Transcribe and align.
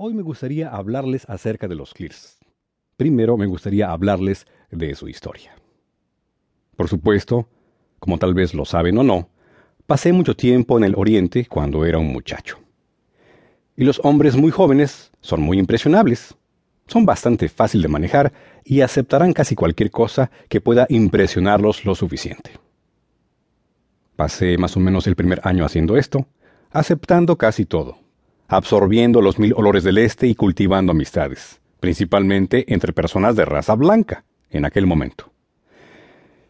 Hoy 0.00 0.14
me 0.14 0.22
gustaría 0.22 0.68
hablarles 0.68 1.28
acerca 1.28 1.66
de 1.66 1.74
los 1.74 1.92
Clears. 1.92 2.38
Primero 2.96 3.36
me 3.36 3.46
gustaría 3.46 3.90
hablarles 3.90 4.46
de 4.70 4.94
su 4.94 5.08
historia. 5.08 5.56
Por 6.76 6.86
supuesto, 6.86 7.48
como 7.98 8.16
tal 8.16 8.32
vez 8.32 8.54
lo 8.54 8.64
saben 8.64 8.96
o 8.98 9.02
no, 9.02 9.28
pasé 9.86 10.12
mucho 10.12 10.36
tiempo 10.36 10.78
en 10.78 10.84
el 10.84 10.94
Oriente 10.94 11.46
cuando 11.46 11.84
era 11.84 11.98
un 11.98 12.12
muchacho. 12.12 12.60
Y 13.74 13.82
los 13.82 14.00
hombres 14.04 14.36
muy 14.36 14.52
jóvenes 14.52 15.10
son 15.20 15.40
muy 15.40 15.58
impresionables. 15.58 16.36
Son 16.86 17.04
bastante 17.04 17.48
fácil 17.48 17.82
de 17.82 17.88
manejar 17.88 18.32
y 18.64 18.82
aceptarán 18.82 19.32
casi 19.32 19.56
cualquier 19.56 19.90
cosa 19.90 20.30
que 20.48 20.60
pueda 20.60 20.86
impresionarlos 20.90 21.84
lo 21.84 21.96
suficiente. 21.96 22.52
Pasé 24.14 24.58
más 24.58 24.76
o 24.76 24.80
menos 24.80 25.08
el 25.08 25.16
primer 25.16 25.40
año 25.42 25.64
haciendo 25.64 25.96
esto, 25.96 26.28
aceptando 26.70 27.36
casi 27.36 27.64
todo, 27.64 27.98
absorbiendo 28.48 29.20
los 29.20 29.38
mil 29.38 29.52
olores 29.54 29.84
del 29.84 29.98
este 29.98 30.26
y 30.26 30.34
cultivando 30.34 30.92
amistades, 30.92 31.60
principalmente 31.80 32.64
entre 32.72 32.92
personas 32.92 33.36
de 33.36 33.44
raza 33.44 33.74
blanca, 33.74 34.24
en 34.50 34.64
aquel 34.64 34.86
momento. 34.86 35.30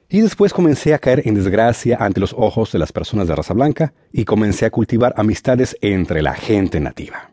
Y 0.09 0.21
después 0.21 0.55
comencé 0.55 0.95
a 0.95 0.99
caer 0.99 1.23
en 1.27 1.35
desgracia 1.35 1.99
ante 2.01 2.21
los 2.21 2.35
ojos 2.39 2.73
de 2.73 2.79
las 2.79 2.93
personas 2.93 3.29
de 3.29 3.35
raza 3.35 3.53
blanca 3.53 3.93
y 4.11 4.25
comencé 4.25 4.65
a 4.65 4.71
cultivar 4.71 5.13
amistades 5.17 5.77
entre 5.83 6.23
la 6.23 6.35
gente 6.35 6.81
nativa. 6.81 7.31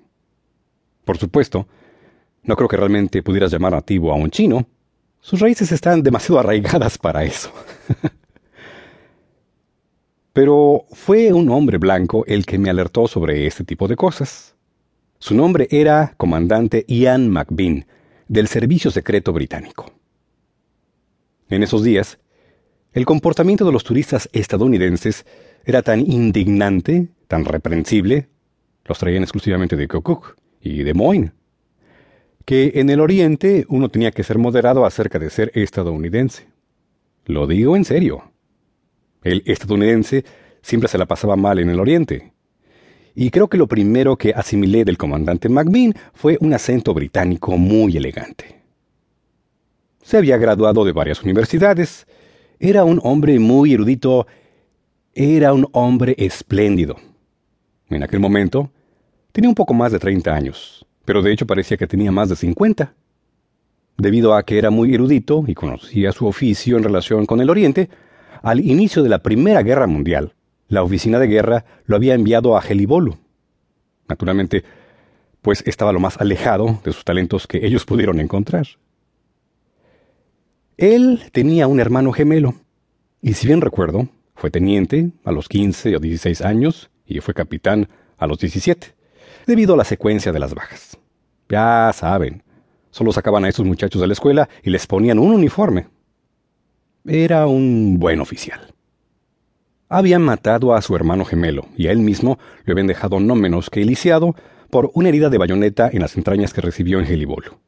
Por 1.06 1.18
supuesto, 1.18 1.68
no 2.44 2.56
creo 2.56 2.68
que 2.68 2.76
realmente 2.76 3.24
pudieras 3.24 3.52
llamar 3.52 3.74
nativo 3.74 4.12
a 4.12 4.16
un 4.16 4.30
chino. 4.30 4.68
Sus 5.22 5.40
raíces 5.40 5.72
están 5.72 6.04
demasiado 6.04 6.40
arraigadas 6.40 6.98
para 6.98 7.24
eso. 7.24 7.52
Pero 10.34 10.84
fue 10.92 11.32
un 11.32 11.50
hombre 11.50 11.78
blanco 11.78 12.26
el 12.28 12.46
que 12.46 12.58
me 12.58 12.70
alertó 12.70 13.08
sobre 13.08 13.48
este 13.48 13.64
tipo 13.64 13.88
de 13.88 13.96
cosas. 13.96 14.55
Su 15.26 15.34
nombre 15.34 15.68
era 15.72 16.14
comandante 16.18 16.86
Ian 16.88 17.32
McBean, 17.32 17.88
del 18.28 18.48
Servicio 18.48 18.92
Secreto 18.92 19.34
Británico. 19.34 19.92
En 21.50 21.64
esos 21.64 21.84
días, 21.84 22.20
el 22.94 23.08
comportamiento 23.08 23.66
de 23.66 23.72
los 23.72 23.84
turistas 23.84 24.30
estadounidenses 24.34 25.26
era 25.66 25.82
tan 25.82 26.02
indignante, 26.02 27.08
tan 27.28 27.44
reprensible, 27.44 28.30
los 28.84 29.00
traían 29.00 29.24
exclusivamente 29.24 29.76
de 29.76 29.88
Kokuk 29.88 30.36
y 30.62 30.84
de 30.84 30.94
Moine, 30.94 31.32
que 32.46 32.74
en 32.76 32.92
el 32.92 33.00
Oriente 33.00 33.66
uno 33.68 33.90
tenía 33.90 34.12
que 34.12 34.24
ser 34.24 34.38
moderado 34.38 34.86
acerca 34.86 35.18
de 35.18 35.32
ser 35.32 35.52
estadounidense. 35.56 36.46
Lo 37.26 37.48
digo 37.48 37.76
en 37.76 37.84
serio. 37.84 38.32
El 39.24 39.42
estadounidense 39.48 40.24
siempre 40.62 40.88
se 40.88 41.00
la 41.00 41.08
pasaba 41.08 41.36
mal 41.36 41.58
en 41.58 41.72
el 41.72 41.80
Oriente. 41.80 42.35
Y 43.16 43.30
creo 43.30 43.48
que 43.48 43.58
lo 43.58 43.68
primero 43.68 44.18
que 44.18 44.34
asimilé 44.34 44.84
del 44.84 44.98
comandante 44.98 45.48
McBean 45.48 45.94
fue 46.14 46.38
un 46.42 46.54
acento 46.54 46.94
británico 46.94 47.58
muy 47.58 47.96
elegante. 47.96 48.62
Se 50.04 50.18
había 50.18 50.38
graduado 50.38 50.84
de 50.84 50.92
varias 50.92 51.24
universidades, 51.24 52.06
era 52.60 52.84
un 52.84 53.00
hombre 53.04 53.40
muy 53.40 53.74
erudito, 53.74 54.28
era 55.14 55.54
un 55.54 55.68
hombre 55.72 56.14
espléndido. 56.18 56.98
En 57.90 58.04
aquel 58.04 58.20
momento 58.20 58.70
tenía 59.32 59.50
un 59.50 59.56
poco 59.56 59.74
más 59.74 59.94
de 59.94 60.00
30 60.00 60.36
años, 60.36 60.86
pero 61.06 61.22
de 61.22 61.32
hecho 61.32 61.48
parecía 61.48 61.78
que 61.78 61.88
tenía 61.88 62.12
más 62.12 62.30
de 62.30 62.36
50. 62.36 62.94
Debido 63.98 64.36
a 64.36 64.44
que 64.44 64.58
era 64.58 64.70
muy 64.70 64.94
erudito 64.94 65.46
y 65.48 65.54
conocía 65.54 66.12
su 66.12 66.28
oficio 66.28 66.78
en 66.78 66.84
relación 66.84 67.26
con 67.26 67.40
el 67.40 67.50
Oriente, 67.50 67.90
al 68.44 68.60
inicio 68.60 69.02
de 69.02 69.10
la 69.10 69.24
Primera 69.24 69.64
Guerra 69.64 69.88
Mundial, 69.88 70.35
la 70.68 70.84
oficina 70.84 71.20
de 71.20 71.28
guerra 71.28 71.66
lo 71.86 71.96
había 71.96 72.14
enviado 72.14 72.58
a 72.58 72.62
Gelibolu. 72.62 73.18
Naturalmente, 74.08 74.64
pues 75.42 75.64
estaba 75.68 75.92
lo 75.92 76.00
más 76.00 76.20
alejado 76.20 76.80
de 76.84 76.92
sus 76.92 77.06
talentos 77.06 77.48
que 77.48 77.66
ellos 77.66 77.86
pudieron 77.86 78.20
encontrar. 78.20 78.68
Él 80.78 81.22
tenía 81.32 81.68
un 81.68 81.80
hermano 81.80 82.12
gemelo, 82.12 82.56
y 83.22 83.34
si 83.34 83.48
bien 83.48 83.62
recuerdo, 83.62 84.10
fue 84.36 84.52
teniente 84.52 85.12
a 85.24 85.32
los 85.32 85.48
15 85.48 85.96
o 85.96 86.00
16 86.00 86.42
años 86.42 86.90
y 87.06 87.20
fue 87.22 87.34
capitán 87.34 87.88
a 88.18 88.28
los 88.28 88.40
17, 88.40 88.94
debido 89.48 89.76
a 89.76 89.78
la 89.78 89.86
secuencia 89.86 90.32
de 90.32 90.40
las 90.40 90.54
bajas. 90.54 90.98
Ya 91.48 91.92
saben, 91.94 92.44
solo 92.90 93.14
sacaban 93.14 93.46
a 93.46 93.50
esos 93.50 93.66
muchachos 93.66 94.02
de 94.02 94.08
la 94.08 94.14
escuela 94.14 94.50
y 94.64 94.70
les 94.70 94.86
ponían 94.88 95.20
un 95.20 95.32
uniforme. 95.32 95.88
Era 97.06 97.48
un 97.48 97.98
buen 98.00 98.20
oficial. 98.20 98.75
Habían 99.88 100.24
matado 100.24 100.74
a 100.74 100.82
su 100.82 100.96
hermano 100.96 101.26
gemelo 101.26 101.68
y 101.78 101.88
a 101.88 101.92
él 101.92 102.00
mismo 102.00 102.40
lo 102.64 102.72
habían 102.72 102.88
dejado 102.88 103.20
no 103.20 103.36
menos 103.36 103.70
que 103.70 103.82
eliciado 103.82 104.36
por 104.72 104.90
una 104.96 105.10
herida 105.10 105.30
de 105.30 105.38
bayoneta 105.38 105.90
en 105.92 106.02
las 106.02 106.18
entrañas 106.18 106.54
que 106.54 106.62
recibió 106.62 107.00
en 107.00 107.06
Gelibolo. 107.06 107.60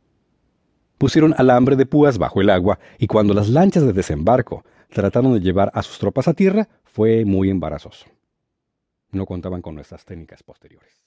Pusieron 0.97 1.35
alambre 1.37 1.75
de 1.75 1.85
púas 1.85 2.17
bajo 2.17 2.41
el 2.41 2.49
agua 2.49 2.79
y 2.97 3.05
cuando 3.05 3.35
las 3.35 3.49
lanchas 3.49 3.83
de 3.83 3.93
desembarco 3.93 4.65
trataron 4.89 5.33
de 5.33 5.41
llevar 5.41 5.71
a 5.75 5.83
sus 5.83 5.99
tropas 5.99 6.27
a 6.27 6.33
tierra 6.33 6.67
fue 6.85 7.23
muy 7.23 7.51
embarazoso. 7.51 8.07
No 9.11 9.25
contaban 9.27 9.61
con 9.61 9.75
nuestras 9.75 10.03
técnicas 10.03 10.41
posteriores. 10.41 11.03